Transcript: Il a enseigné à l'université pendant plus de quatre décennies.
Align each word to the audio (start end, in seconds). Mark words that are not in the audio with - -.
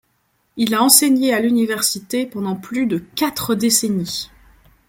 Il 0.57 0.73
a 0.73 0.81
enseigné 0.81 1.31
à 1.31 1.39
l'université 1.39 2.25
pendant 2.25 2.55
plus 2.55 2.87
de 2.87 2.97
quatre 2.97 3.53
décennies. 3.53 4.31